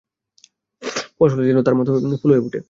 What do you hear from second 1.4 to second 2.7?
যেন তোর মতো ফুল হয়ে ফুটে।